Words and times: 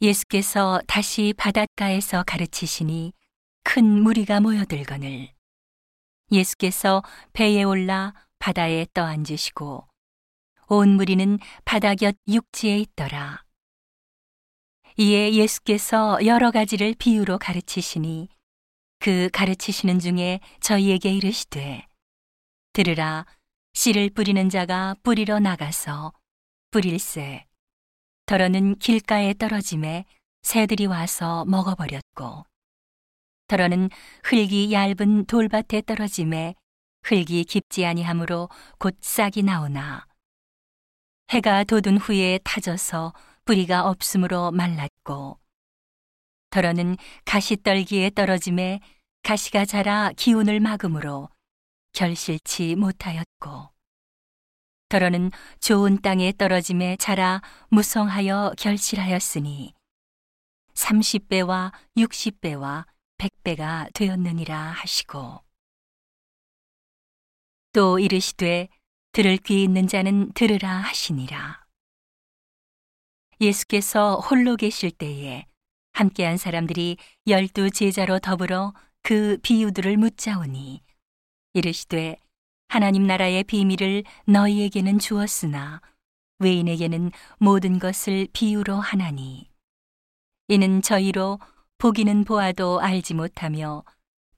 예수께서 0.00 0.80
다시 0.86 1.34
바닷가에서 1.36 2.24
가르치시니 2.26 3.12
큰 3.64 3.84
무리가 4.02 4.40
모여들거늘 4.40 5.28
예수께서 6.30 7.02
배에 7.32 7.62
올라 7.62 8.14
바다에 8.38 8.86
떠앉으시고 8.94 9.86
온 10.68 10.88
무리는 10.96 11.38
바다 11.64 11.94
곁 11.94 12.16
육지에 12.26 12.78
있더라. 12.78 13.44
이에 14.96 15.32
예수께서 15.34 16.24
여러 16.26 16.50
가지를 16.50 16.94
비유로 16.98 17.38
가르치시니 17.38 18.28
그 18.98 19.28
가르치시는 19.32 19.98
중에 19.98 20.40
저희에게 20.60 21.12
이르시되 21.12 21.86
들으라 22.72 23.26
씨를 23.74 24.10
뿌리는 24.10 24.48
자가 24.48 24.96
뿌리러 25.02 25.38
나가서 25.40 26.12
뿌릴새 26.70 27.44
더러는 28.26 28.78
길가에 28.78 29.34
떨어짐에 29.34 30.04
새들이 30.42 30.86
와서 30.86 31.44
먹어버렸고 31.46 32.44
더러는 33.48 33.90
흙이 34.24 34.72
얇은 34.72 35.26
돌밭에 35.26 35.82
떨어짐에 35.82 36.54
흙이 37.04 37.44
깊지 37.44 37.84
아니하므로 37.84 38.48
곧 38.78 38.96
싹이 39.00 39.42
나오나 39.42 40.06
해가 41.30 41.64
돋은 41.64 41.98
후에 41.98 42.38
타져서 42.44 43.12
뿌리가 43.44 43.88
없으므로 43.88 44.50
말랐고 44.52 45.38
더러는 46.50 46.96
가시떨기에 47.24 48.10
떨어짐에 48.10 48.80
가시가 49.22 49.64
자라 49.64 50.12
기운을 50.16 50.60
막음으로 50.60 51.28
결실치 51.92 52.76
못하였고 52.76 53.71
더러는 54.92 55.30
좋은 55.58 56.02
땅에 56.02 56.34
떨어짐에 56.36 56.96
자라 56.96 57.40
무성하여 57.70 58.52
결실하였으니 58.58 59.72
30배와 60.74 61.72
60배와 61.96 62.84
100배가 63.16 63.90
되었느니라 63.94 64.54
하시고. 64.54 65.40
또 67.72 67.98
이르시되 67.98 68.68
들을 69.12 69.38
귀 69.38 69.62
있는 69.62 69.86
자는 69.86 70.30
들으라 70.34 70.68
하시니라. 70.68 71.64
예수께서 73.40 74.16
홀로 74.16 74.56
계실 74.56 74.90
때에 74.90 75.46
함께한 75.94 76.36
사람들이 76.36 76.98
열두 77.26 77.70
제자로 77.70 78.18
더불어 78.18 78.74
그 79.00 79.38
비유들을 79.42 79.96
묻자오니 79.96 80.82
이르시되 81.54 82.18
하나님 82.72 83.06
나라의 83.06 83.44
비밀을 83.44 84.02
너희에게는 84.24 84.98
주었으나 84.98 85.82
외인에게는 86.38 87.10
모든 87.36 87.78
것을 87.78 88.26
비유로 88.32 88.76
하나니. 88.76 89.50
이는 90.48 90.80
저희로 90.80 91.38
보기는 91.76 92.24
보아도 92.24 92.80
알지 92.80 93.12
못하며 93.12 93.84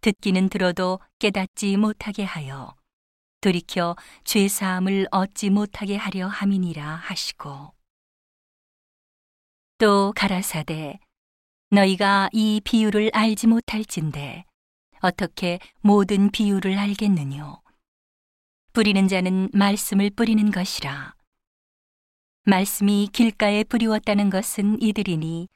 듣기는 0.00 0.48
들어도 0.48 0.98
깨닫지 1.20 1.76
못하게 1.76 2.24
하여 2.24 2.74
돌이켜 3.40 3.94
죄 4.24 4.48
사함을 4.48 5.06
얻지 5.12 5.50
못하게 5.50 5.94
하려 5.94 6.26
함이니라 6.26 6.84
하시고. 6.84 7.72
또 9.78 10.12
가라사대 10.16 10.98
너희가 11.70 12.30
이 12.32 12.60
비유를 12.64 13.12
알지 13.14 13.46
못할진대 13.46 14.44
어떻게 15.02 15.60
모든 15.82 16.32
비유를 16.32 16.76
알겠느뇨 16.76 17.62
뿌리는 18.74 19.06
자는 19.06 19.48
말씀을 19.52 20.10
뿌리는 20.10 20.50
것이라. 20.50 21.14
말씀이 22.42 23.08
길가에 23.12 23.62
뿌리웠다는 23.62 24.30
것은 24.30 24.82
이들이니 24.82 25.48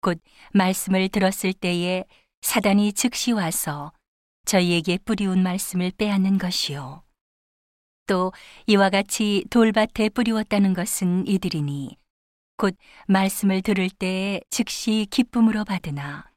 곧 0.00 0.20
말씀을 0.52 1.08
들었을 1.08 1.52
때에 1.52 2.04
사단이 2.42 2.92
즉시 2.92 3.32
와서 3.32 3.92
저희에게 4.44 4.98
뿌리운 4.98 5.42
말씀을 5.42 5.90
빼앗는 5.98 6.38
것이요. 6.38 7.02
또 8.06 8.32
이와 8.68 8.88
같이 8.90 9.44
돌밭에 9.50 10.10
뿌리웠다는 10.10 10.72
것은 10.72 11.26
이들이니 11.26 11.96
곧 12.56 12.76
말씀을 13.08 13.62
들을 13.62 13.90
때에 13.90 14.42
즉시 14.48 15.08
기쁨으로 15.10 15.64
받으나 15.64 16.30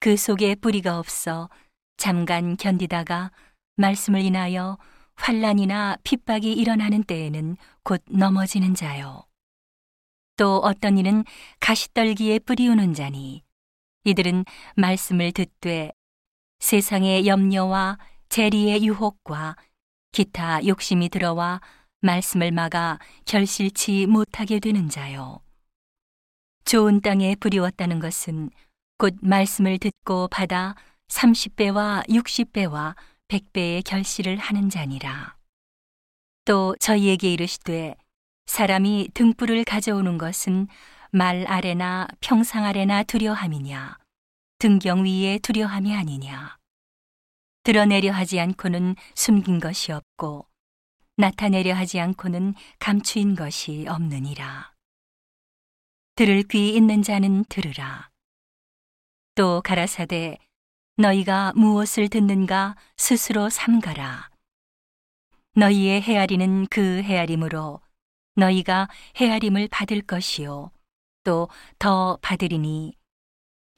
그 0.00 0.16
속에 0.16 0.54
뿌리가 0.54 0.98
없어 0.98 1.50
잠깐 1.98 2.56
견디다가 2.56 3.30
말씀을 3.76 4.22
인하여 4.22 4.78
환란이나 5.22 5.98
핍박이 6.02 6.52
일어나는 6.52 7.04
때에는 7.04 7.56
곧 7.84 8.02
넘어지는 8.10 8.74
자요. 8.74 9.22
또 10.36 10.56
어떤 10.56 10.98
이는 10.98 11.24
가시떨기에 11.60 12.40
뿌리우는 12.40 12.92
자니 12.92 13.44
이들은 14.02 14.44
말씀을 14.74 15.30
듣되 15.30 15.92
세상의 16.58 17.28
염려와 17.28 17.98
재리의 18.30 18.84
유혹과 18.84 19.54
기타 20.10 20.66
욕심이 20.66 21.08
들어와 21.08 21.60
말씀을 22.00 22.50
막아 22.50 22.98
결실치 23.24 24.06
못하게 24.06 24.58
되는 24.58 24.88
자요. 24.88 25.40
좋은 26.64 27.00
땅에 27.00 27.36
뿌리웠다는 27.36 28.00
것은 28.00 28.50
곧 28.98 29.14
말씀을 29.20 29.78
듣고 29.78 30.26
받아 30.28 30.74
30배와 31.06 32.08
60배와 32.08 32.96
백배의 33.32 33.82
결실을 33.82 34.36
하는 34.36 34.68
자니라. 34.68 35.38
또 36.44 36.76
저희에게 36.78 37.32
이르시되 37.32 37.94
사람이 38.44 39.08
등불을 39.14 39.64
가져오는 39.64 40.18
것은 40.18 40.68
말 41.12 41.46
아래나 41.46 42.08
평상 42.20 42.64
아래나 42.66 43.04
두려함이냐 43.04 43.96
등경 44.58 45.06
위에 45.06 45.38
두려함이 45.38 45.94
아니냐 45.94 46.58
드러내려 47.62 48.12
하지 48.12 48.38
않고는 48.38 48.96
숨긴 49.14 49.60
것이 49.60 49.92
없고 49.92 50.46
나타내려 51.16 51.74
하지 51.74 52.00
않고는 52.00 52.54
감추인 52.78 53.34
것이 53.34 53.86
없느니라. 53.88 54.74
들을 56.16 56.42
귀 56.50 56.74
있는 56.74 57.02
자는 57.02 57.44
들으라. 57.48 58.10
또 59.34 59.62
가라사대 59.62 60.38
너희가 60.96 61.52
무엇을 61.56 62.08
듣는가 62.08 62.76
스스로 62.96 63.48
삼가라. 63.48 64.30
너희의 65.54 66.02
헤아리는 66.02 66.66
그 66.66 67.02
헤아림으로 67.02 67.80
너희가 68.36 68.88
헤아림을 69.16 69.68
받을 69.68 70.00
것이요. 70.02 70.70
또 71.24 71.48
더 71.78 72.18
받으리니 72.20 72.94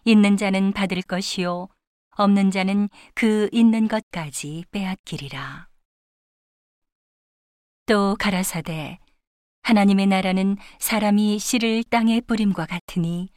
있는 0.05 0.37
자는 0.37 0.73
받을 0.73 1.03
것이요. 1.03 1.69
없는 2.17 2.51
자는 2.51 2.89
그 3.15 3.49
있는 3.53 3.89
것까지 3.89 4.65
빼앗기리라. 4.71 5.69
또 7.87 8.17
가라사대 8.19 8.99
하나님의 9.63 10.07
나라는 10.07 10.57
사람이 10.79 11.39
씨를 11.39 11.85
땅에 11.85 12.21
뿌림과 12.21 12.67
같으니 12.67 13.29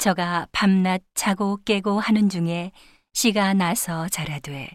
저가 0.00 0.48
밤낮 0.50 1.02
자고 1.12 1.58
깨고 1.62 2.00
하는 2.00 2.30
중에 2.30 2.72
씨가 3.12 3.52
나서 3.52 4.08
자라되 4.08 4.70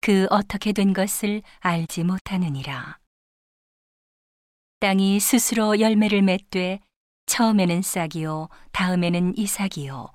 그 0.00 0.26
어떻게 0.30 0.72
된 0.72 0.94
것을 0.94 1.42
알지 1.58 2.04
못하느니라. 2.04 2.98
땅이 4.80 5.20
스스로 5.20 5.78
열매를 5.80 6.22
맺되 6.22 6.80
처음에는 7.26 7.82
싹이요 7.82 8.48
다음에는 8.72 9.36
이삭이요 9.36 10.08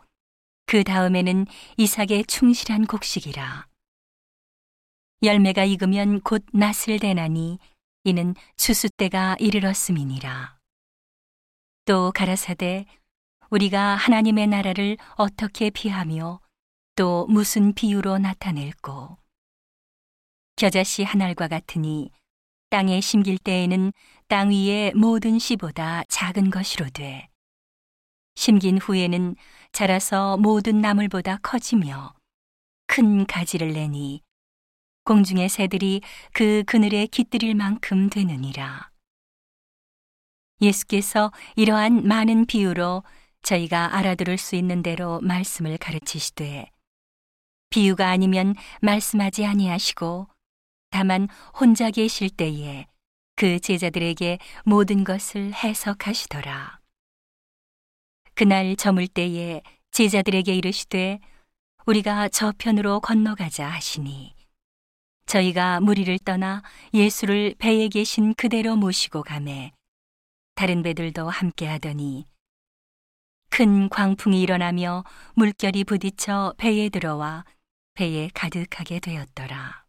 그 0.66 0.84
다음에는 0.84 1.46
이삭의 1.78 2.26
충실한 2.26 2.88
곡식이라. 2.88 3.68
열매가 5.22 5.66
익으면 5.66 6.22
곧 6.22 6.44
낫을 6.54 6.98
대나니 7.00 7.60
이는 8.04 8.34
추수 8.58 8.90
때가 8.90 9.36
이르렀음이니라. 9.40 10.58
또 11.86 12.12
가라사대 12.12 12.88
우리가 13.54 13.94
하나님의 13.96 14.48
나라를 14.48 14.98
어떻게 15.16 15.70
피하며 15.70 16.40
또 16.96 17.28
무슨 17.30 17.76
비유로 17.76 18.18
나타낼고 18.18 19.20
겨자씨 20.56 21.04
한 21.04 21.22
알과 21.22 21.50
같으니 21.50 22.10
땅에 22.72 23.00
심길 23.00 23.38
때에는 23.38 23.94
땅 24.28 24.50
위의 24.50 24.96
모든 24.96 25.38
씨보다 25.38 26.04
작은 26.10 26.50
것이로 26.50 26.90
돼 26.90 27.30
심긴 28.34 28.80
후에는 28.80 29.36
자라서 29.72 30.38
모든 30.38 30.82
나물보다 30.82 31.38
커지며 31.44 32.16
큰 32.88 33.28
가지를 33.28 33.74
내니 33.74 34.24
공중의 35.04 35.50
새들이 35.50 36.02
그 36.32 36.64
그늘에 36.66 37.06
깃들일 37.06 37.54
만큼 37.54 38.10
되느니라. 38.10 38.90
예수께서 40.62 41.32
이러한 41.56 42.08
많은 42.08 42.46
비유로 42.46 43.04
저희가 43.44 43.96
알아들을 43.96 44.38
수 44.38 44.56
있는 44.56 44.82
대로 44.82 45.20
말씀을 45.22 45.78
가르치시되 45.78 46.72
비유가 47.70 48.10
아니면 48.10 48.56
말씀하지 48.82 49.46
아니하시고 49.46 50.28
다만 50.90 51.28
혼자 51.60 51.90
계실 51.92 52.30
때에 52.30 52.88
그 53.36 53.60
제자들에게 53.60 54.38
모든 54.64 55.04
것을 55.04 55.54
해석하시더라. 55.54 56.80
그날 58.36 58.76
저물 58.76 59.08
때에 59.08 59.62
제자들에게 59.92 60.54
이르시되 60.56 61.20
우리가 61.86 62.30
저편으로 62.30 63.00
건너가자 63.00 63.68
하시니 63.68 64.36
저희가 65.26 65.80
무리를 65.82 66.18
떠나 66.20 66.64
예수를 66.94 67.56
배에 67.58 67.88
계신 67.88 68.34
그대로 68.36 68.76
모시고 68.76 69.24
가매 69.24 69.72
다른 70.56 70.84
배들도 70.84 71.30
함께 71.30 71.68
하더니 71.68 72.26
큰 73.56 73.88
광풍이 73.88 74.42
일어나며 74.42 75.04
물결이 75.36 75.84
부딪혀 75.84 76.56
배에 76.58 76.90
들어와 76.90 77.46
배에 77.94 78.32
가득하게 78.34 79.00
되었더라. 79.00 79.86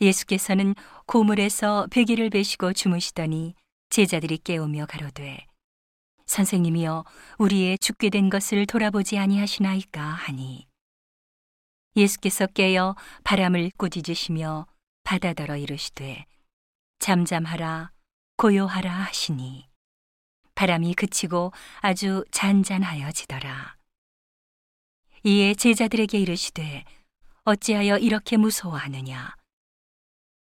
예수께서는 0.00 0.74
고물에서 1.04 1.86
베개를 1.90 2.30
베시고 2.30 2.72
주무시더니 2.72 3.54
제자들이 3.90 4.38
깨우며 4.38 4.86
가로되 4.86 5.46
선생님이여 6.24 7.04
우리의 7.36 7.76
죽게 7.80 8.08
된 8.08 8.30
것을 8.30 8.64
돌아보지 8.64 9.18
아니하시나이까 9.18 10.00
하니 10.00 10.66
예수께서 11.96 12.46
깨어 12.46 12.96
바람을 13.24 13.72
꾸짖으시며 13.76 14.66
바다더러 15.04 15.58
이르시되 15.58 16.24
잠잠하라 16.98 17.92
고요하라 18.38 18.90
하시니 18.90 19.67
바람이 20.58 20.94
그치고 20.94 21.52
아주 21.76 22.24
잔잔하여지더라. 22.32 23.76
이에 25.22 25.54
제자들에게 25.54 26.18
이르시되 26.18 26.84
어찌하여 27.44 27.98
이렇게 27.98 28.36
무서워하느냐? 28.36 29.36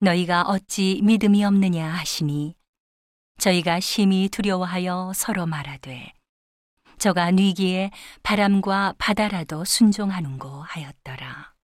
너희가 0.01 0.43
어찌 0.43 1.01
믿음이 1.05 1.45
없느냐 1.45 1.87
하시니? 1.87 2.57
저희가 3.39 3.79
심히 3.79 4.29
두려워하여 4.29 5.13
서로 5.15 5.47
말하되 5.47 6.13
저가 6.99 7.31
뉘기에 7.31 7.93
바람과 8.25 8.97
바다라도 8.99 9.65
순종하는고 9.65 10.49
하였더라. 10.63 11.55